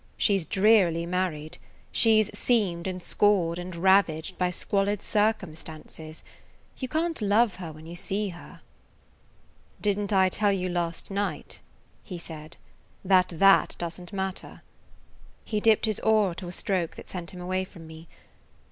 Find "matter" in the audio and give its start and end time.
14.11-14.63